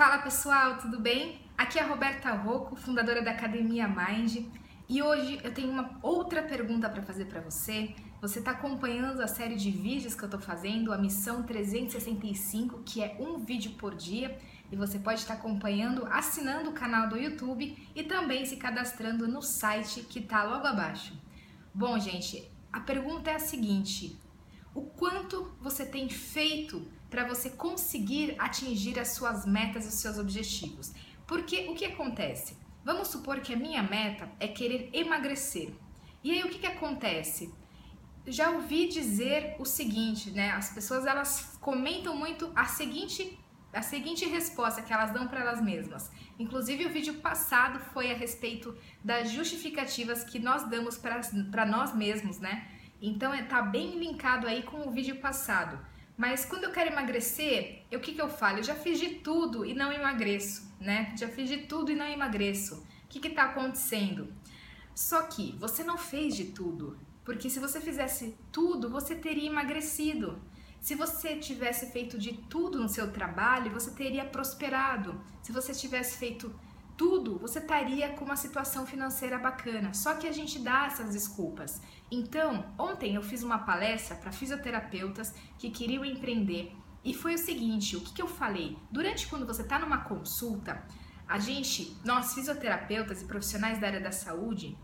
Fala 0.00 0.16
pessoal, 0.16 0.78
tudo 0.78 0.98
bem? 0.98 1.42
Aqui 1.58 1.78
é 1.78 1.82
a 1.82 1.86
Roberta 1.86 2.32
Rocco, 2.32 2.74
fundadora 2.74 3.20
da 3.20 3.32
Academia 3.32 3.86
Mind, 3.86 4.46
e 4.88 5.02
hoje 5.02 5.38
eu 5.44 5.52
tenho 5.52 5.70
uma 5.70 5.98
outra 6.02 6.42
pergunta 6.42 6.88
para 6.88 7.02
fazer 7.02 7.26
para 7.26 7.42
você. 7.42 7.94
Você 8.22 8.38
está 8.38 8.52
acompanhando 8.52 9.20
a 9.20 9.26
série 9.26 9.56
de 9.56 9.70
vídeos 9.70 10.14
que 10.14 10.22
eu 10.22 10.26
estou 10.26 10.40
fazendo, 10.40 10.90
a 10.90 10.96
missão 10.96 11.42
365, 11.42 12.82
que 12.82 13.02
é 13.02 13.14
um 13.20 13.40
vídeo 13.40 13.72
por 13.72 13.94
dia, 13.94 14.38
e 14.72 14.74
você 14.74 14.98
pode 14.98 15.20
estar 15.20 15.34
tá 15.34 15.38
acompanhando 15.38 16.06
assinando 16.06 16.70
o 16.70 16.72
canal 16.72 17.06
do 17.06 17.18
YouTube 17.18 17.76
e 17.94 18.02
também 18.02 18.46
se 18.46 18.56
cadastrando 18.56 19.28
no 19.28 19.42
site 19.42 20.00
que 20.00 20.20
está 20.20 20.44
logo 20.44 20.66
abaixo. 20.66 21.12
Bom, 21.74 21.98
gente, 21.98 22.50
a 22.72 22.80
pergunta 22.80 23.28
é 23.28 23.34
a 23.34 23.38
seguinte: 23.38 24.18
o 24.74 24.82
quanto 24.82 25.56
você 25.60 25.84
tem 25.84 26.08
feito 26.08 26.86
para 27.08 27.26
você 27.26 27.50
conseguir 27.50 28.36
atingir 28.38 28.98
as 28.98 29.08
suas 29.08 29.44
metas 29.44 29.84
e 29.84 29.88
os 29.88 29.94
seus 29.94 30.18
objetivos. 30.18 30.92
Porque 31.26 31.68
o 31.68 31.74
que 31.74 31.84
acontece? 31.84 32.56
Vamos 32.84 33.08
supor 33.08 33.40
que 33.40 33.52
a 33.52 33.56
minha 33.56 33.82
meta 33.82 34.30
é 34.38 34.48
querer 34.48 34.90
emagrecer. 34.92 35.72
E 36.22 36.30
aí 36.32 36.42
o 36.44 36.48
que, 36.48 36.58
que 36.58 36.66
acontece? 36.66 37.52
Já 38.26 38.50
ouvi 38.50 38.88
dizer 38.88 39.56
o 39.58 39.64
seguinte, 39.64 40.30
né? 40.30 40.50
As 40.52 40.70
pessoas 40.72 41.06
elas 41.06 41.56
comentam 41.60 42.16
muito 42.16 42.52
a 42.54 42.66
seguinte 42.66 43.38
a 43.72 43.82
seguinte 43.82 44.24
resposta 44.26 44.82
que 44.82 44.92
elas 44.92 45.12
dão 45.12 45.28
para 45.28 45.40
elas 45.40 45.62
mesmas. 45.62 46.10
Inclusive, 46.38 46.86
o 46.86 46.90
vídeo 46.90 47.14
passado 47.14 47.78
foi 47.92 48.10
a 48.10 48.16
respeito 48.16 48.76
das 49.02 49.30
justificativas 49.30 50.24
que 50.24 50.38
nós 50.38 50.68
damos 50.68 50.98
para 50.98 51.66
nós 51.66 51.94
mesmos, 51.94 52.40
né? 52.40 52.68
Então, 53.00 53.34
está 53.34 53.62
bem 53.62 53.98
linkado 53.98 54.46
aí 54.46 54.62
com 54.62 54.86
o 54.86 54.90
vídeo 54.90 55.16
passado. 55.16 55.78
Mas 56.16 56.44
quando 56.44 56.64
eu 56.64 56.70
quero 56.70 56.90
emagrecer, 56.90 57.84
o 57.90 57.98
que, 57.98 58.12
que 58.12 58.20
eu 58.20 58.28
falo? 58.28 58.58
Eu 58.58 58.62
já 58.62 58.74
fiz 58.74 59.00
de 59.00 59.08
tudo 59.16 59.64
e 59.64 59.72
não 59.72 59.90
emagreço, 59.90 60.70
né? 60.78 61.14
Já 61.16 61.28
fiz 61.28 61.48
de 61.48 61.58
tudo 61.58 61.90
e 61.90 61.94
não 61.96 62.06
emagreço. 62.06 62.86
O 63.04 63.08
que 63.08 63.26
está 63.26 63.44
acontecendo? 63.44 64.30
Só 64.94 65.22
que 65.22 65.56
você 65.58 65.82
não 65.82 65.96
fez 65.96 66.36
de 66.36 66.46
tudo, 66.46 66.98
porque 67.24 67.48
se 67.48 67.58
você 67.58 67.80
fizesse 67.80 68.36
tudo, 68.52 68.90
você 68.90 69.14
teria 69.14 69.48
emagrecido. 69.48 70.38
Se 70.78 70.94
você 70.94 71.36
tivesse 71.36 71.90
feito 71.90 72.18
de 72.18 72.34
tudo 72.34 72.78
no 72.78 72.88
seu 72.88 73.10
trabalho, 73.10 73.70
você 73.70 73.90
teria 73.92 74.24
prosperado. 74.26 75.18
Se 75.42 75.52
você 75.52 75.72
tivesse 75.72 76.18
feito 76.18 76.54
tudo, 77.00 77.38
você 77.38 77.60
estaria 77.60 78.10
com 78.10 78.26
uma 78.26 78.36
situação 78.36 78.84
financeira 78.84 79.38
bacana. 79.38 79.94
Só 79.94 80.12
que 80.16 80.26
a 80.26 80.32
gente 80.32 80.58
dá 80.58 80.84
essas 80.84 81.14
desculpas. 81.14 81.80
Então, 82.10 82.66
ontem 82.78 83.14
eu 83.14 83.22
fiz 83.22 83.42
uma 83.42 83.60
palestra 83.60 84.16
para 84.16 84.30
fisioterapeutas 84.30 85.34
que 85.56 85.70
queriam 85.70 86.04
empreender 86.04 86.76
e 87.02 87.14
foi 87.14 87.36
o 87.36 87.38
seguinte: 87.38 87.96
o 87.96 88.02
que, 88.02 88.12
que 88.12 88.20
eu 88.20 88.28
falei? 88.28 88.76
Durante 88.90 89.28
quando 89.28 89.46
você 89.46 89.62
está 89.62 89.78
numa 89.78 90.02
consulta, 90.02 90.84
a 91.26 91.38
gente, 91.38 91.96
nós 92.04 92.34
fisioterapeutas 92.34 93.22
e 93.22 93.24
profissionais 93.24 93.80
da 93.80 93.86
área 93.86 94.00
da 94.00 94.12
saúde, 94.12 94.76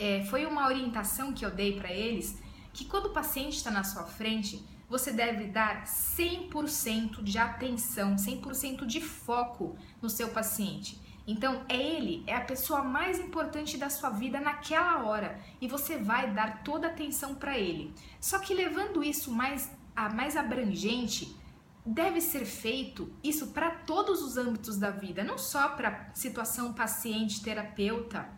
é, 0.00 0.24
foi 0.24 0.44
uma 0.46 0.66
orientação 0.66 1.32
que 1.32 1.46
eu 1.46 1.50
dei 1.52 1.78
para 1.78 1.92
eles 1.92 2.42
que 2.72 2.86
quando 2.86 3.06
o 3.06 3.12
paciente 3.12 3.56
está 3.56 3.70
na 3.70 3.84
sua 3.84 4.02
frente, 4.02 4.66
você 4.88 5.12
deve 5.12 5.44
dar 5.44 5.84
100% 5.84 7.22
de 7.22 7.38
atenção, 7.38 8.16
100% 8.16 8.84
de 8.84 9.00
foco 9.00 9.76
no 10.02 10.10
seu 10.10 10.30
paciente. 10.30 11.08
Então, 11.26 11.64
é 11.68 11.76
ele, 11.76 12.24
é 12.26 12.34
a 12.34 12.40
pessoa 12.40 12.82
mais 12.82 13.18
importante 13.18 13.76
da 13.76 13.88
sua 13.88 14.10
vida 14.10 14.40
naquela 14.40 15.04
hora 15.04 15.38
e 15.60 15.68
você 15.68 15.96
vai 15.96 16.32
dar 16.32 16.62
toda 16.62 16.88
a 16.88 16.90
atenção 16.90 17.34
para 17.34 17.58
ele. 17.58 17.94
Só 18.20 18.38
que 18.38 18.54
levando 18.54 19.04
isso 19.04 19.30
mais 19.30 19.70
a 19.94 20.08
mais 20.08 20.36
abrangente, 20.36 21.36
deve 21.84 22.20
ser 22.20 22.44
feito 22.44 23.12
isso 23.22 23.48
para 23.48 23.70
todos 23.70 24.22
os 24.22 24.36
âmbitos 24.36 24.78
da 24.78 24.90
vida, 24.90 25.24
não 25.24 25.36
só 25.36 25.68
para 25.70 26.10
situação 26.14 26.72
paciente, 26.72 27.42
terapeuta, 27.42 28.28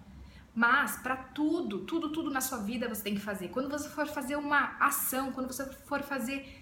mas 0.54 0.96
para 0.96 1.16
tudo, 1.16 1.80
tudo, 1.80 2.10
tudo 2.10 2.30
na 2.30 2.40
sua 2.40 2.58
vida 2.58 2.88
você 2.88 3.02
tem 3.02 3.14
que 3.14 3.20
fazer. 3.20 3.48
Quando 3.48 3.70
você 3.70 3.88
for 3.88 4.06
fazer 4.06 4.36
uma 4.36 4.76
ação, 4.78 5.32
quando 5.32 5.46
você 5.46 5.64
for 5.64 6.02
fazer, 6.02 6.60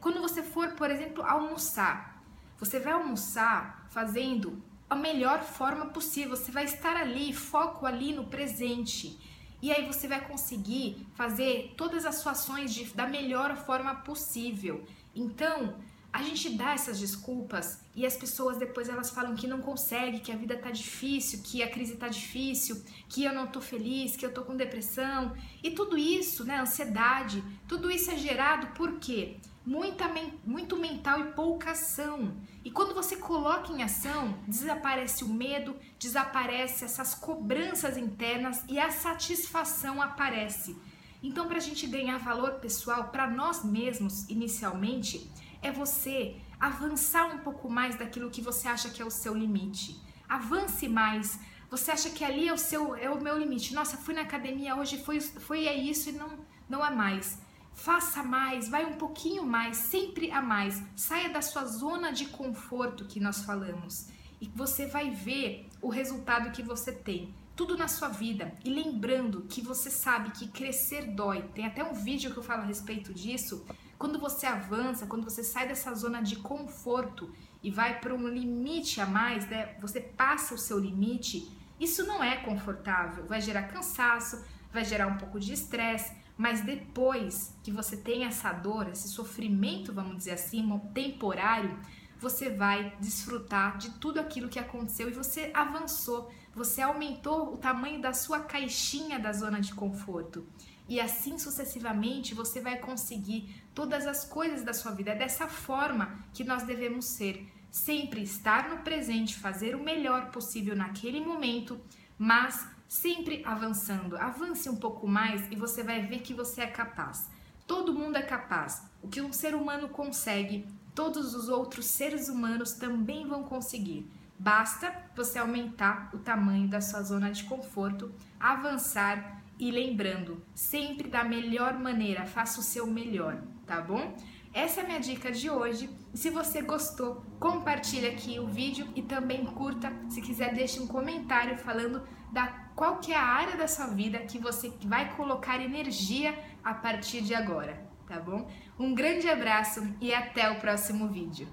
quando 0.00 0.20
você 0.20 0.42
for, 0.42 0.72
por 0.72 0.90
exemplo, 0.90 1.24
almoçar, 1.24 2.22
você 2.58 2.78
vai 2.78 2.92
almoçar 2.92 3.86
fazendo 3.90 4.62
a 4.88 4.94
melhor 4.94 5.42
forma 5.42 5.86
possível. 5.86 6.36
Você 6.36 6.50
vai 6.50 6.64
estar 6.64 6.96
ali, 6.96 7.32
foco 7.32 7.86
ali 7.86 8.12
no 8.12 8.24
presente. 8.24 9.18
E 9.60 9.72
aí 9.72 9.86
você 9.86 10.06
vai 10.06 10.20
conseguir 10.26 11.06
fazer 11.14 11.74
todas 11.76 12.04
as 12.04 12.16
suas 12.16 12.38
ações 12.38 12.72
de, 12.72 12.84
da 12.94 13.06
melhor 13.06 13.56
forma 13.56 13.94
possível. 13.94 14.84
Então, 15.14 15.74
a 16.12 16.22
gente 16.22 16.50
dá 16.50 16.72
essas 16.72 16.98
desculpas 16.98 17.80
e 17.94 18.06
as 18.06 18.16
pessoas 18.16 18.56
depois 18.56 18.88
elas 18.88 19.10
falam 19.10 19.34
que 19.34 19.46
não 19.46 19.60
consegue, 19.60 20.20
que 20.20 20.32
a 20.32 20.36
vida 20.36 20.56
tá 20.56 20.70
difícil, 20.70 21.40
que 21.42 21.62
a 21.62 21.70
crise 21.70 21.96
tá 21.96 22.08
difícil, 22.08 22.82
que 23.08 23.24
eu 23.24 23.34
não 23.34 23.46
tô 23.46 23.60
feliz, 23.60 24.16
que 24.16 24.24
eu 24.24 24.32
tô 24.32 24.42
com 24.42 24.56
depressão. 24.56 25.36
E 25.62 25.70
tudo 25.70 25.98
isso, 25.98 26.44
né, 26.44 26.58
ansiedade, 26.58 27.44
tudo 27.68 27.90
isso 27.90 28.10
é 28.10 28.16
gerado 28.16 28.68
por 28.68 28.98
quê? 28.98 29.36
Muita, 29.66 30.08
muito 30.44 30.76
mental 30.76 31.20
e 31.20 31.32
pouca 31.32 31.72
ação. 31.72 32.36
E 32.64 32.70
quando 32.70 32.94
você 32.94 33.16
coloca 33.16 33.72
em 33.72 33.82
ação, 33.82 34.38
desaparece 34.46 35.24
o 35.24 35.28
medo, 35.28 35.76
desaparece 35.98 36.84
essas 36.84 37.14
cobranças 37.14 37.96
internas 37.96 38.64
e 38.68 38.78
a 38.78 38.90
satisfação 38.90 40.00
aparece. 40.00 40.76
Então, 41.22 41.48
para 41.48 41.56
a 41.56 41.60
gente 41.60 41.86
ganhar 41.88 42.18
valor 42.18 42.52
pessoal 42.60 43.08
para 43.08 43.28
nós 43.28 43.64
mesmos, 43.64 44.28
inicialmente, 44.28 45.28
é 45.60 45.72
você 45.72 46.36
avançar 46.60 47.26
um 47.26 47.38
pouco 47.38 47.68
mais 47.68 47.96
daquilo 47.96 48.30
que 48.30 48.40
você 48.40 48.68
acha 48.68 48.88
que 48.88 49.02
é 49.02 49.04
o 49.04 49.10
seu 49.10 49.34
limite. 49.34 50.00
Avance 50.28 50.88
mais. 50.88 51.40
Você 51.68 51.90
acha 51.90 52.10
que 52.10 52.24
ali 52.24 52.46
é 52.46 52.52
o 52.52 52.58
seu 52.58 52.94
é 52.94 53.10
o 53.10 53.20
meu 53.20 53.36
limite. 53.36 53.74
Nossa, 53.74 53.96
fui 53.96 54.14
na 54.14 54.20
academia 54.20 54.76
hoje, 54.76 55.02
foi 55.02 55.20
foi 55.20 55.66
é 55.66 55.74
isso 55.74 56.10
e 56.10 56.12
não 56.12 56.30
não 56.68 56.84
é 56.84 56.90
mais 56.90 57.38
Faça 57.76 58.22
mais, 58.22 58.70
vai 58.70 58.86
um 58.86 58.94
pouquinho 58.94 59.44
mais, 59.44 59.76
sempre 59.76 60.32
a 60.32 60.40
mais. 60.40 60.82
Saia 60.96 61.28
da 61.28 61.42
sua 61.42 61.66
zona 61.66 62.10
de 62.10 62.24
conforto 62.24 63.04
que 63.04 63.20
nós 63.20 63.42
falamos 63.42 64.08
e 64.40 64.48
você 64.48 64.86
vai 64.86 65.10
ver 65.10 65.68
o 65.80 65.90
resultado 65.90 66.50
que 66.50 66.62
você 66.62 66.90
tem. 66.90 67.34
Tudo 67.54 67.76
na 67.76 67.86
sua 67.86 68.08
vida. 68.08 68.52
E 68.64 68.70
lembrando 68.70 69.42
que 69.42 69.60
você 69.60 69.90
sabe 69.90 70.30
que 70.30 70.48
crescer 70.48 71.14
dói. 71.14 71.42
Tem 71.54 71.66
até 71.66 71.84
um 71.84 71.92
vídeo 71.92 72.32
que 72.32 72.38
eu 72.38 72.42
falo 72.42 72.62
a 72.62 72.66
respeito 72.66 73.12
disso. 73.12 73.64
Quando 73.98 74.18
você 74.18 74.46
avança, 74.46 75.06
quando 75.06 75.24
você 75.24 75.44
sai 75.44 75.68
dessa 75.68 75.94
zona 75.94 76.22
de 76.22 76.36
conforto 76.36 77.30
e 77.62 77.70
vai 77.70 78.00
para 78.00 78.14
um 78.14 78.26
limite 78.26 79.02
a 79.02 79.06
mais, 79.06 79.46
né? 79.48 79.76
você 79.80 80.00
passa 80.00 80.54
o 80.54 80.58
seu 80.58 80.78
limite, 80.78 81.50
isso 81.78 82.06
não 82.06 82.24
é 82.24 82.36
confortável. 82.38 83.26
Vai 83.26 83.40
gerar 83.40 83.64
cansaço, 83.64 84.42
vai 84.72 84.84
gerar 84.84 85.06
um 85.08 85.18
pouco 85.18 85.38
de 85.38 85.52
estresse 85.52 86.25
mas 86.36 86.60
depois 86.60 87.56
que 87.62 87.70
você 87.70 87.96
tem 87.96 88.24
essa 88.24 88.52
dor, 88.52 88.88
esse 88.88 89.08
sofrimento, 89.08 89.92
vamos 89.92 90.16
dizer 90.18 90.32
assim, 90.32 90.62
temporário, 90.92 91.78
você 92.18 92.50
vai 92.50 92.94
desfrutar 93.00 93.78
de 93.78 93.90
tudo 93.92 94.20
aquilo 94.20 94.48
que 94.48 94.58
aconteceu 94.58 95.08
e 95.08 95.12
você 95.12 95.50
avançou, 95.54 96.30
você 96.54 96.80
aumentou 96.82 97.54
o 97.54 97.56
tamanho 97.56 98.00
da 98.00 98.12
sua 98.12 98.40
caixinha 98.40 99.18
da 99.18 99.32
zona 99.32 99.60
de 99.60 99.74
conforto. 99.74 100.46
E 100.88 101.00
assim 101.00 101.38
sucessivamente 101.38 102.34
você 102.34 102.60
vai 102.60 102.78
conseguir 102.78 103.62
todas 103.74 104.06
as 104.06 104.24
coisas 104.24 104.62
da 104.62 104.72
sua 104.72 104.92
vida. 104.92 105.12
É 105.12 105.16
dessa 105.16 105.48
forma 105.48 106.24
que 106.32 106.44
nós 106.44 106.62
devemos 106.62 107.06
ser. 107.06 107.52
Sempre 107.70 108.22
estar 108.22 108.70
no 108.70 108.78
presente, 108.78 109.36
fazer 109.36 109.74
o 109.74 109.82
melhor 109.82 110.30
possível 110.30 110.74
naquele 110.74 111.20
momento, 111.20 111.78
mas 112.16 112.66
sempre 112.88 113.42
avançando. 113.44 114.16
Avance 114.16 114.68
um 114.68 114.76
pouco 114.76 115.06
mais 115.06 115.50
e 115.50 115.56
você 115.56 115.82
vai 115.82 116.02
ver 116.06 116.20
que 116.20 116.34
você 116.34 116.62
é 116.62 116.66
capaz. 116.66 117.28
Todo 117.66 117.92
mundo 117.92 118.16
é 118.16 118.22
capaz. 118.22 118.82
O 119.02 119.08
que 119.08 119.20
um 119.20 119.32
ser 119.32 119.54
humano 119.54 119.88
consegue, 119.88 120.66
todos 120.94 121.34
os 121.34 121.48
outros 121.48 121.86
seres 121.86 122.28
humanos 122.28 122.72
também 122.72 123.26
vão 123.26 123.42
conseguir. 123.42 124.08
Basta 124.38 124.94
você 125.14 125.38
aumentar 125.38 126.10
o 126.12 126.18
tamanho 126.18 126.68
da 126.68 126.80
sua 126.80 127.02
zona 127.02 127.30
de 127.30 127.44
conforto, 127.44 128.12
avançar 128.38 129.42
e 129.58 129.70
lembrando, 129.70 130.42
sempre 130.54 131.08
da 131.08 131.24
melhor 131.24 131.78
maneira, 131.78 132.26
faça 132.26 132.60
o 132.60 132.62
seu 132.62 132.86
melhor, 132.86 133.42
tá 133.66 133.80
bom? 133.80 134.14
Essa 134.56 134.80
é 134.80 134.84
a 134.84 134.86
minha 134.86 135.00
dica 135.00 135.30
de 135.30 135.50
hoje. 135.50 135.90
Se 136.14 136.30
você 136.30 136.62
gostou, 136.62 137.22
compartilhe 137.38 138.06
aqui 138.06 138.40
o 138.40 138.46
vídeo 138.46 138.88
e 138.96 139.02
também 139.02 139.44
curta. 139.44 139.92
Se 140.08 140.22
quiser, 140.22 140.54
deixe 140.54 140.80
um 140.80 140.86
comentário 140.86 141.58
falando 141.58 142.02
da 142.32 142.46
qual 142.74 142.96
que 142.96 143.12
é 143.12 143.16
a 143.18 143.22
área 143.22 143.54
da 143.54 143.68
sua 143.68 143.88
vida 143.88 144.20
que 144.20 144.38
você 144.38 144.72
vai 144.86 145.14
colocar 145.14 145.60
energia 145.60 146.34
a 146.64 146.72
partir 146.72 147.20
de 147.20 147.34
agora, 147.34 147.86
tá 148.08 148.18
bom? 148.18 148.50
Um 148.78 148.94
grande 148.94 149.28
abraço 149.28 149.94
e 150.00 150.14
até 150.14 150.50
o 150.50 150.58
próximo 150.58 151.06
vídeo. 151.06 151.46